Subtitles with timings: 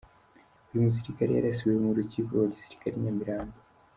[0.69, 3.57] Uyu musirikare yarasiwe ku Rukiko rwa Gisirikare i Nyamirambo